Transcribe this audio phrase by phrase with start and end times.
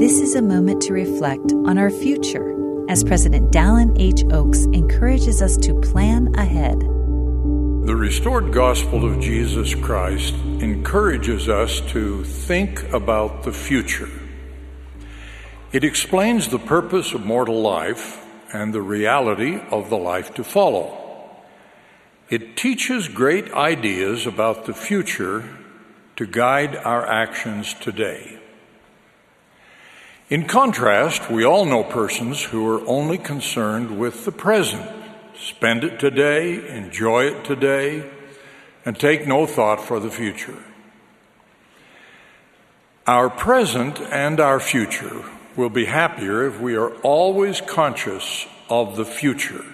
[0.00, 4.24] This is a moment to reflect on our future as President Dallin H.
[4.32, 6.80] Oaks encourages us to plan ahead.
[6.80, 14.08] The restored gospel of Jesus Christ encourages us to think about the future.
[15.70, 18.24] It explains the purpose of mortal life
[18.54, 20.96] and the reality of the life to follow.
[22.30, 25.58] It teaches great ideas about the future
[26.16, 28.38] to guide our actions today.
[30.30, 34.88] In contrast, we all know persons who are only concerned with the present,
[35.36, 38.08] spend it today, enjoy it today,
[38.84, 40.62] and take no thought for the future.
[43.08, 45.24] Our present and our future
[45.56, 49.64] will be happier if we are always conscious of the future.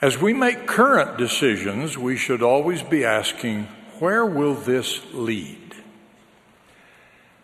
[0.00, 3.64] As we make current decisions, we should always be asking,
[3.98, 5.69] where will this lead?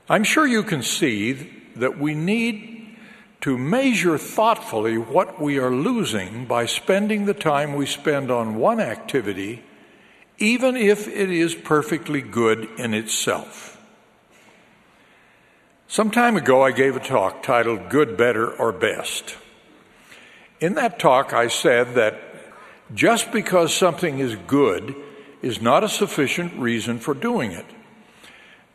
[0.08, 1.32] I'm sure you can see
[1.74, 2.96] that we need
[3.40, 8.80] to measure thoughtfully what we are losing by spending the time we spend on one
[8.80, 9.62] activity,
[10.38, 13.80] even if it is perfectly good in itself.
[15.88, 19.36] Some time ago, I gave a talk titled Good, Better, or Best.
[20.60, 22.20] In that talk, I said that
[22.94, 24.94] just because something is good
[25.42, 27.66] is not a sufficient reason for doing it.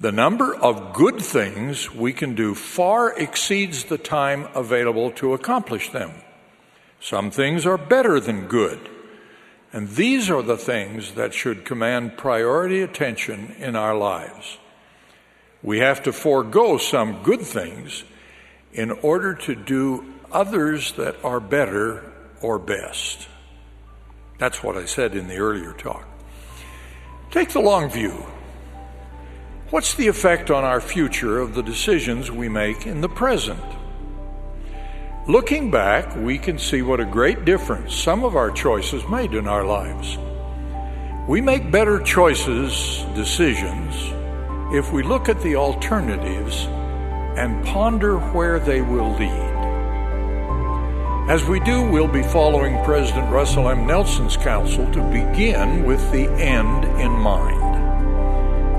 [0.01, 5.91] The number of good things we can do far exceeds the time available to accomplish
[5.91, 6.11] them.
[6.99, 8.79] Some things are better than good,
[9.71, 14.57] and these are the things that should command priority attention in our lives.
[15.61, 18.03] We have to forego some good things
[18.73, 23.27] in order to do others that are better or best.
[24.39, 26.07] That's what I said in the earlier talk.
[27.29, 28.25] Take the long view.
[29.71, 33.63] What's the effect on our future of the decisions we make in the present?
[35.29, 39.47] Looking back, we can see what a great difference some of our choices made in
[39.47, 40.17] our lives.
[41.25, 43.95] We make better choices, decisions,
[44.75, 46.65] if we look at the alternatives
[47.37, 49.51] and ponder where they will lead.
[51.29, 53.87] As we do, we'll be following President Russell M.
[53.87, 57.70] Nelson's counsel to begin with the end in mind.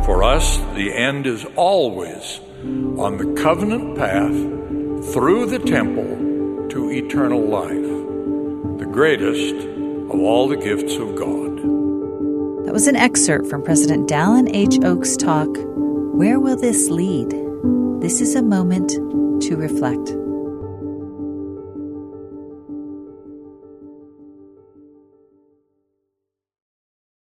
[0.04, 2.40] For us, the end is always
[2.98, 4.34] on the covenant path
[5.12, 11.58] through the temple to eternal life, the greatest of all the gifts of God.
[12.66, 14.78] That was an excerpt from President Dallin H.
[14.84, 17.30] Oaks' talk, Where Will This Lead?
[18.00, 18.90] This is a moment
[19.42, 20.21] to reflect.